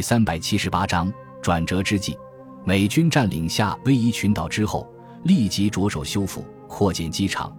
[0.00, 1.12] 第三百七十八章
[1.42, 2.16] 转折之际，
[2.64, 4.90] 美军占领夏威夷群岛之后，
[5.24, 7.54] 立即着手修复、扩建机场，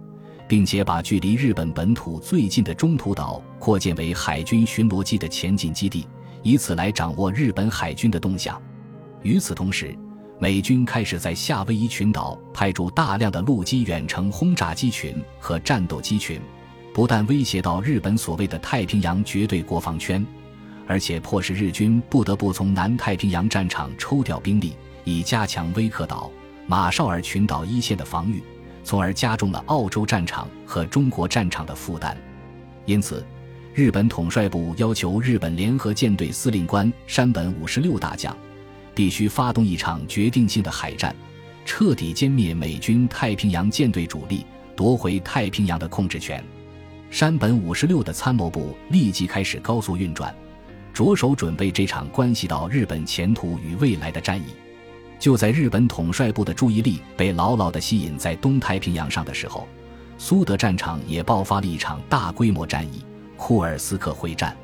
[0.48, 6.04] 并且把距离日本本土最近的中途岛扩建为海军巡逻机的前进基地，
[6.42, 8.60] 以此来掌握日本海军的动向。
[9.22, 9.96] 与此同时，
[10.40, 16.40] 美军开始在夏威夷群岛派驻大量的陆基远程轰炸机群和战斗机群，
[16.92, 20.26] 不但威胁到日本所谓的太平洋绝对国防圈。
[20.86, 24.74] 而且迫使日军不得不从南太平洋战场抽调兵力，
[25.04, 26.30] 以加强威克岛、
[26.66, 28.42] 马绍尔群岛一线的防御，
[28.84, 32.16] 从而加重了澳洲战场和中国战场的负担。
[32.84, 33.24] 因此，
[33.74, 38.36] 日本统帅部要求日本联合舰队司令官山本五十六大将，
[38.94, 41.14] 必须发动一场决定性的海战，
[41.64, 44.44] 彻底歼灭美军太平洋舰队主力，
[44.74, 46.42] 夺回太平洋的控制权。
[47.08, 50.34] 山本五十六的参谋部立即开始高速运转。
[50.92, 54.46] 着手准备这场关系到日本前途与未来的战役。
[55.18, 59.68] 就在日本统帅部的注意力被牢牢地吸引在东太平洋上的时候，
[60.18, 63.04] 苏德战场也爆发了一场大规模战役——
[63.38, 64.56] 库尔斯克会战。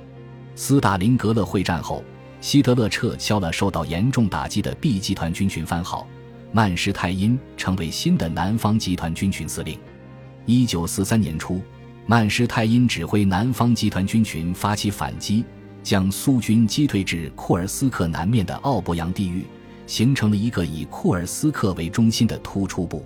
[0.56, 2.02] 斯大林格勒会战后，
[2.40, 6.06] 希特勒撤销了受到严重打击的 B 集团军群番号，
[6.50, 9.78] 曼施泰因成为新的南方集团军群司令。
[10.44, 11.62] 一九四三年初，
[12.06, 15.44] 曼施泰因指挥南方集团军群发起反击。
[15.88, 19.46] 将苏军击退至库尔斯克南面的奥博扬地域，
[19.86, 23.02] 形成了一个以库尔斯克为中心的突出部。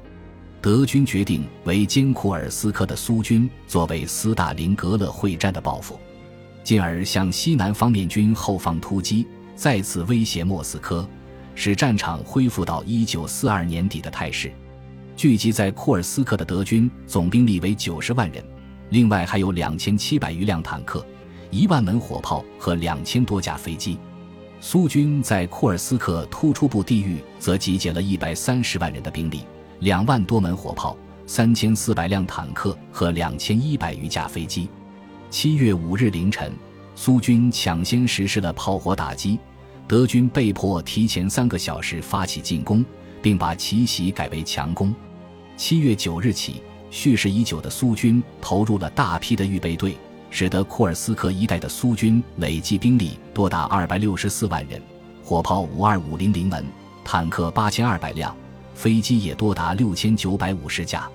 [0.60, 5.96] 德军决定围歼库尔斯克的苏军，作为斯大林格勒会战的报复，
[6.64, 11.08] 进而向西南方面军后方突击，再次威胁莫斯科，
[11.54, 14.50] 使战场恢复到1942年底的态势。
[15.14, 18.44] 聚集在库尔斯克的德军总兵力为90万人，
[18.90, 21.06] 另外还有2700余辆坦克。
[21.52, 23.98] 一万门火炮和两千多架飞机，
[24.58, 29.42] 苏军在库尔斯克突出部地域则集结了一百三十万人的兵力，
[29.80, 34.66] 两万多门火炮，三千四百辆坦克和两千一百余架飞机。
[35.28, 36.50] 七月五日凌晨，
[36.94, 39.38] 苏军抢先实施了炮火打击，
[39.86, 42.82] 德军被迫提前三个小时发起进攻，
[43.20, 44.94] 并把奇袭改为强攻。
[45.54, 49.94] 七月九日起，蓄势已久的苏军投入了大批的预备队。
[50.32, 54.80] 使得库尔斯克一带的苏军累计兵力多达二百六十四万人，
[55.22, 56.64] 火炮五二五零零门，
[57.04, 58.34] 坦克八千二百辆，
[58.74, 61.06] 飞机也多达六千九百五十架。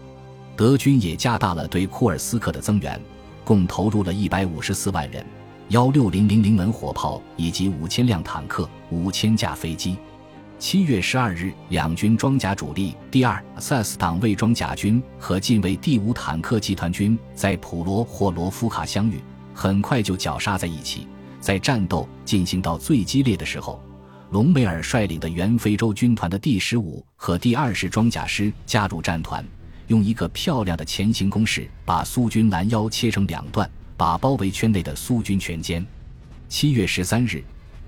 [0.56, 3.02] 德军也加大了对库尔斯克的增援，
[3.44, 5.26] 共投入了一百五十四万人，
[5.70, 9.98] 幺六零零零门火炮以及五千辆坦克、五千架飞机。
[10.60, 19.22] 七月十二日，两军装甲主力第二萨斯党卫装甲军和近卫第五坦克集团军在普罗霍罗夫卡相遇，
[19.54, 21.08] 很快就绞杀在一起。
[21.40, 23.80] 在战斗进行到最激烈的时候，
[24.32, 29.46] 隆美尔率领的原非洲军团的第十五和第二十装甲师加入战团，
[29.88, 35.86] 用一个漂亮的前行攻势把苏军拦腰切成两段，把包围圈内的苏军全歼。
[36.50, 37.44] 七月十三日。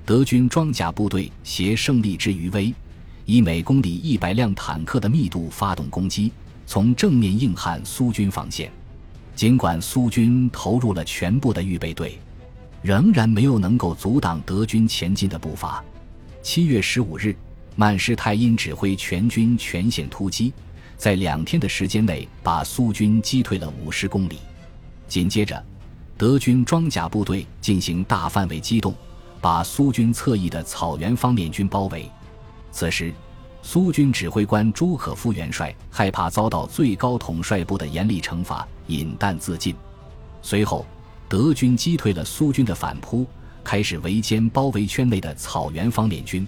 [0.10, 2.74] 德军装甲部队携胜利之余威，
[3.26, 6.32] 以每公里一百辆坦克的密度发动攻击，
[6.66, 8.72] 从正面硬汉苏军防线。
[9.36, 12.18] 尽管苏军投入了全部的预备队，
[12.82, 15.86] 仍然没有能够阻挡德军前进的步伐。
[16.42, 17.36] 七月十五日，
[17.76, 20.52] 曼施泰因指挥全军全线突击，
[20.98, 24.40] 在两天的时间内把苏军击退了五十公里。
[25.08, 25.64] 紧接着，
[26.18, 28.92] 德军装甲部队进行大范围机动。
[29.42, 32.10] 把苏军侧翼的草原方面军包围。
[32.72, 33.14] 此时，
[33.62, 39.76] 苏军指挥官朱可夫元帅害怕遭到最高统帅部的严厉惩罚，饮弹自尽。
[40.42, 40.86] 随后，
[41.28, 43.26] 德军击退了苏军的反扑，
[43.64, 46.48] 开始围歼包围圈内的草原方面军。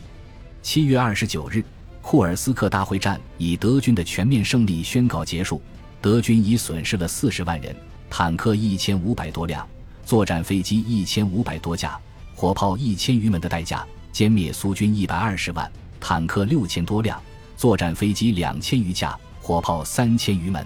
[0.61, 1.63] 七月二十九日，
[2.01, 5.61] 库尔斯克大会战以德军的全面胜利宣告结束。
[6.01, 7.75] 德军已损失了四十万人，
[8.09, 9.67] 坦克一千五百多辆，
[10.05, 11.99] 作战飞机一千五百多架。
[12.41, 17.21] 火炮一千余门的代价，歼灭苏军一百二十万，坦克六千多辆，
[17.55, 20.65] 作战飞机两千余架，火炮三千余门。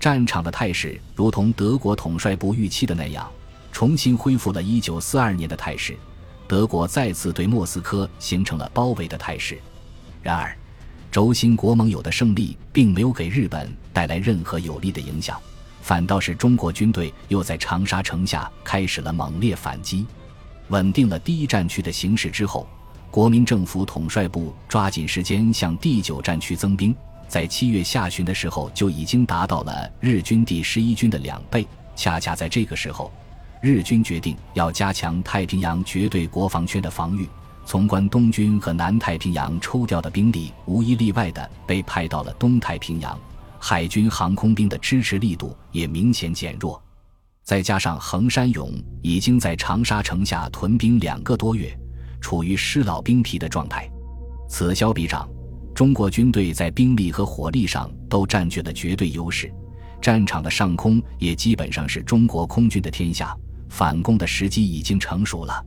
[0.00, 3.30] 战场的态势如同德国统帅部预期的那样，
[3.70, 5.94] 重新恢复了一九四二年的态势。
[6.48, 9.60] 德国再次对莫斯科形成了包围的态势。
[10.22, 10.56] 然而，
[11.12, 15.38] 轴心国盟友的胜利并没有给日本带来任何有利的影响，
[15.82, 20.06] 反倒是中国军队又在长沙城下开始了猛烈反击。
[20.68, 22.66] 稳定了第一战区的形势之后，
[23.10, 26.94] 国民政府统帅部抓紧时间向第九战区增兵，
[27.28, 31.66] 在七月下旬的时候就已经达到了日军第十一军的两倍。
[31.94, 33.12] 恰恰在这个时候，
[33.60, 37.28] 日军决定要加强太平洋绝对国防圈的防御，
[37.64, 43.16] 从关东军和南太平洋抽调的兵力无一例外的被派到了东太平洋，
[43.60, 46.82] 海军航空兵的支持力度也明显减弱。
[47.44, 51.78] 再加上横山勇已经在长沙城下屯兵两个多月，
[52.18, 53.88] 处于失老兵疲的状态。
[54.48, 55.28] 此消彼长，
[55.74, 59.52] 中国军队在兵力和火力上都占据了绝对优势，
[60.00, 63.36] 战场的上空也基本上是中国空军的天下，
[63.68, 65.62] 反攻的时机已经成熟了。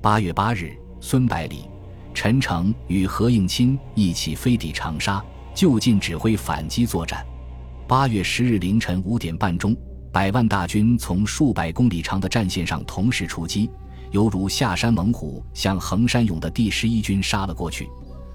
[0.00, 1.68] 八月八日，孙百里、
[2.12, 7.24] 陈诚与何应钦一起飞抵长沙，就近指挥反击作战。
[7.86, 9.76] 八月十日凌晨五点半钟。
[10.12, 13.70] 百万大军从数百公里长的战线上同时出击，
[14.10, 17.88] 犹如下山猛虎，向横山勇的第十一军杀了过去。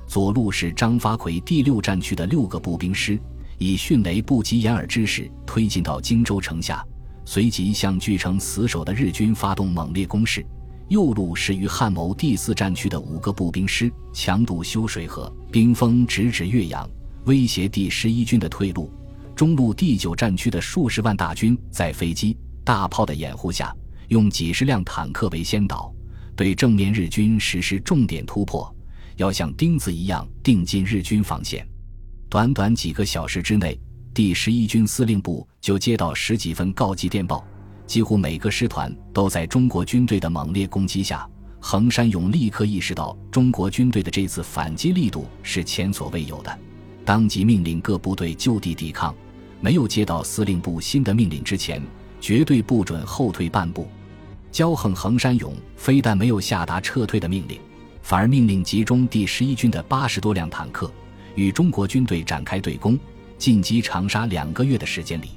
[0.08, 3.20] 左路是张发奎第六战区的六个步兵师，
[3.60, 6.84] 以迅雷不及掩耳之势推进到荆州城下，
[7.26, 10.44] 随即向据城死守的日军发动猛烈攻势。
[10.88, 16.90] 右路是于汉谋第四战区的五个步兵师，强渡修水河，兵锋直指岳阳，
[17.26, 18.90] 威胁第十一军的退路。
[19.38, 23.72] 中路第九战区的数十万大军在飞机、大炮的掩护下，
[24.08, 25.94] 用几十辆坦克为先导，
[26.36, 28.76] 对正面日军实施重点突破，
[29.16, 31.64] 要像钉子一样钉进日军防线。
[32.28, 33.80] 短短几个小时之内，
[34.12, 37.46] 第十一军司令部就接到十几份告急电报，
[37.86, 41.30] 几乎每个师团都在中国军队的猛烈攻击下。
[41.60, 46.60] 横山勇立刻意识到，中国军队的这次反击力度是前所未有的，
[47.06, 49.16] 当即命令各部队就地抵抗。
[49.60, 51.82] 没有接到司令部新的命令之前，
[52.20, 53.88] 绝对不准后退半步。
[54.52, 57.60] 骄横横山勇非但没有下达撤退的命令，
[58.02, 60.92] 反而命令集中第十一军的八十多辆坦克，
[61.36, 62.98] 与中国军队展开对攻。
[63.38, 65.28] 进击长沙两个月的时间里，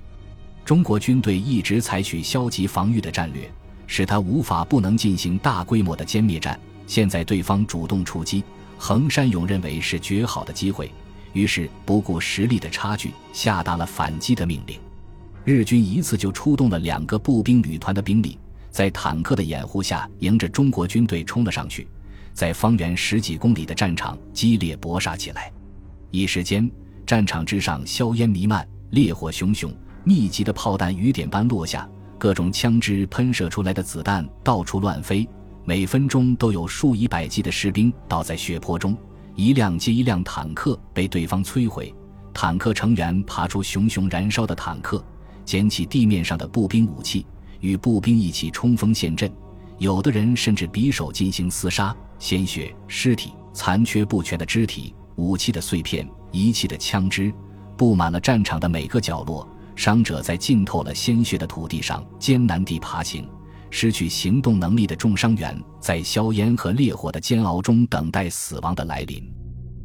[0.65, 3.51] 中国军队一直采取消极防御的战略，
[3.87, 6.59] 使他无法不能进行大规模的歼灭战。
[6.87, 8.43] 现在对方主动出击，
[8.79, 10.91] 横山勇认为是绝好的机会。
[11.33, 14.79] 于是不顾实力的差距，下达了反击的命令。
[15.45, 18.39] 日军一次就出动了两个步兵旅团的兵力，
[18.71, 21.89] 在坦克的掩护下，迎着中国军队冲了上去，
[22.35, 25.51] 在方圆十几公里的战场激烈搏杀起来。
[26.11, 26.71] 一时间，
[27.07, 29.73] 战场之上硝烟弥漫，烈火熊熊，
[30.05, 31.89] 密集的炮弹雨点般落下，
[32.19, 35.27] 各种枪支喷射出来的子弹到处乱飞，
[35.65, 38.97] 每分钟都有数以百计的士兵倒在血泊中。
[39.41, 41.95] 一辆接一辆坦克被对方摧毁，
[42.35, 45.03] 坦克成员爬出熊熊燃烧的坦克，
[45.47, 47.25] 捡起地面上的步兵武器，
[47.61, 49.33] 与步兵一起冲锋陷阵。
[49.79, 57.33] 有的人甚至匕首进行厮杀，鲜血、尸体、残缺不全的肢体、武器的碎片、遗弃的枪支，
[57.79, 59.49] 布满了战场的每个角落。
[59.75, 63.27] 伤者在浸透了鲜血的土地上艰难地爬行。
[63.71, 69.23] 失去行动能力的重伤员在硝烟和烈火的煎熬中等待死亡的来临。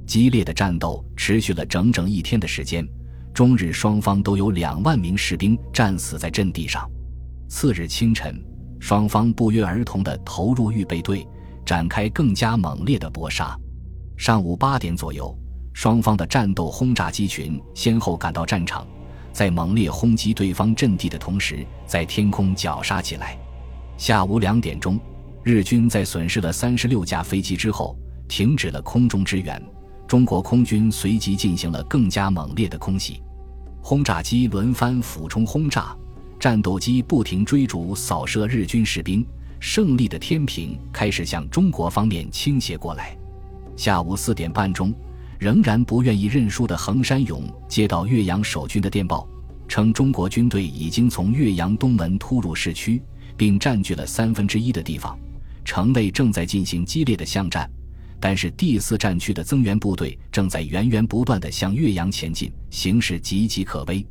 [0.05, 2.87] 激烈的战斗持续了整整一天的时间，
[3.33, 6.89] 中日双方都有两万名士兵战死在阵地上。
[7.47, 8.43] 次日清晨，
[8.79, 11.27] 双方不约而同地投入预备队，
[11.65, 13.57] 展开更加猛烈的搏杀。
[14.17, 15.35] 上午八点左右，
[15.73, 18.85] 双方的战斗轰炸机群先后赶到战场，
[19.33, 23.37] 在猛烈轰击对方阵地的同时，在天空绞杀起来。
[23.97, 24.99] 下午两点钟，
[25.41, 27.97] 日军在损失了三十六架飞机之后，
[28.27, 29.61] 停止了空中支援。
[30.05, 33.21] 中国空军随即进行了更加猛烈的空袭，
[33.81, 35.95] 轰炸机轮番俯冲轰炸，
[36.39, 39.25] 战斗机不停追逐扫射日军士兵。
[39.61, 43.17] 胜利的天平开始向中国方面倾斜过来。
[43.75, 44.93] 下午四点半钟，
[45.39, 49.27] 仍然不愿意认输的横山勇接到岳阳守军的电报，
[49.67, 53.01] 称中国军队已经从岳阳东门突入市区。
[53.37, 55.17] 并占据了三分之一的地方，
[55.63, 57.69] 城内正在进行激烈的巷战，
[58.19, 64.05] 但是第四战区的增援部队正在源源不断地向岳阳前进，形势岌岌可危。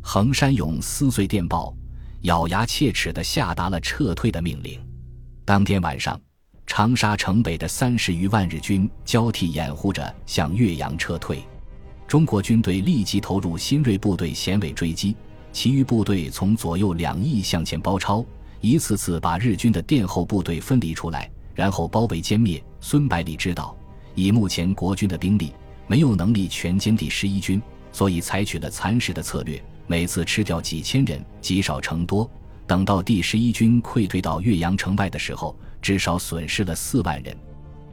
[0.00, 1.74] 横山勇撕碎电报，
[2.22, 4.80] 咬牙切齿地下达了撤退的命令。
[5.44, 6.20] 当天晚上，
[6.66, 11.44] 长沙城北的三十余万日军交替掩护着向岳阳撤退，
[12.06, 15.16] 中国军队立即投入新锐部队衔尾追击，
[15.52, 18.24] 其余部队从左右两翼向前包抄。
[18.62, 22.62] 一次次把日军的殿后部队分离出来，然后包围歼灭。
[22.80, 23.76] 孙百里知道，
[24.14, 25.52] 以目前国军的兵力，
[25.88, 32.30] 没有能力全歼第十一军，所以采取了蚕食的策略，每次吃掉几千人，积少成多。
[32.64, 37.36] 等到第十一军溃退到岳阳城外的时候，至少损失了四万人。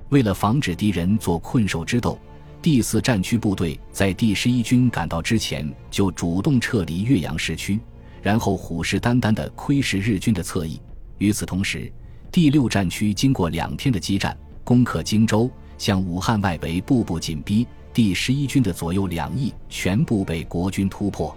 [0.10, 2.20] 为了防止敌人做困兽之斗，
[2.62, 7.80] 第四战区部队在第十一军赶到之前就主动撤离岳阳市区。
[8.22, 10.80] 然后虎视眈眈地窥视日军的侧翼。
[11.18, 11.92] 与此同时，
[12.32, 17.68] 第六战区经过两天的激战，攻克荆州，向武汉外围步步紧逼。
[17.92, 21.36] 第十一军的左右两翼全部被国军突破。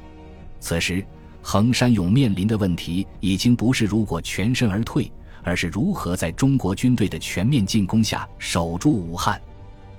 [0.61, 1.05] 此时，
[1.41, 5.11] 横山勇面临的问题已经不是如果全身而退，
[5.43, 9.41] 而是如何在中国军队的全面进攻下守住武汉。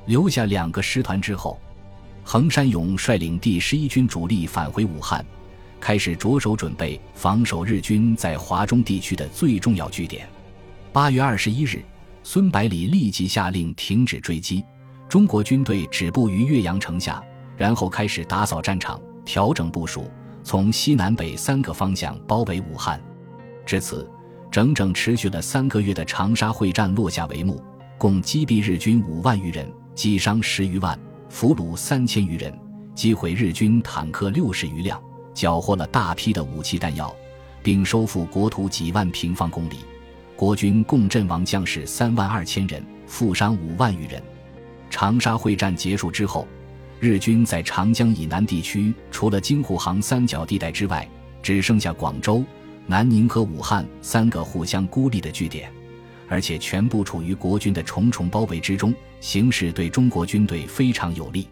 [0.05, 1.59] 留下两个师团之后，
[2.23, 5.25] 横山勇率领第十一军主力返回武汉，
[5.83, 10.25] 开始着手准备防守日军在华中地区的最重要据点。
[10.93, 11.83] 八月二十一日，
[12.23, 14.63] 孙百里立即下令停止追击。
[15.09, 17.21] 中国军队止步于岳阳城下，
[17.57, 20.09] 然后开始打扫战场、调整部署，
[20.41, 22.97] 从西南北三个方向包围武汉。
[23.65, 24.09] 至此，
[24.49, 27.61] 整整持续了三个月的长沙会战落下帷幕，
[27.97, 30.97] 共击毙日军五万余人，击伤十余万，
[31.27, 32.57] 俘虏三千余人，
[32.95, 34.97] 击毁日军坦克六十余辆，
[35.33, 37.13] 缴获了大批的武器弹药，
[37.61, 39.77] 并收复国土几万平方公里。
[40.35, 44.21] 国军共阵亡将士三万二千人，负伤五万余人。
[44.89, 46.47] 长沙会战结束之后，
[46.99, 51.07] 日军在长江以南地区，除了京沪杭三角地带之外，
[51.41, 52.43] 只剩下广州、
[52.85, 55.71] 南宁和武汉三个互相孤立的据点，
[56.27, 61.47] 而且全部处于国军的重重包围之中，形势对中国军队非常有利。